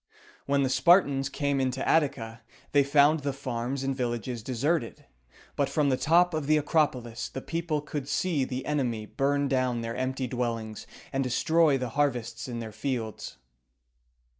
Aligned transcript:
When 0.47 0.63
the 0.63 0.69
Spartans 0.69 1.29
came 1.29 1.61
into 1.61 1.87
Attica, 1.87 2.41
they 2.71 2.83
found 2.83 3.19
the 3.19 3.31
farms 3.31 3.83
and 3.83 3.95
villages 3.95 4.41
deserted; 4.41 5.05
but 5.55 5.69
from 5.69 5.89
the 5.89 5.95
top 5.95 6.33
of 6.33 6.47
the 6.47 6.57
Acropolis 6.57 7.29
the 7.29 7.39
people 7.39 7.81
could 7.81 8.07
see 8.07 8.43
the 8.43 8.65
enemy 8.65 9.05
burn 9.05 9.47
down 9.47 9.81
their 9.81 9.95
empty 9.95 10.25
dwellings 10.25 10.87
and 11.13 11.23
destroy 11.23 11.77
the 11.77 11.89
harvests 11.89 12.47
in 12.47 12.57
their 12.57 12.71
fields. 12.71 13.37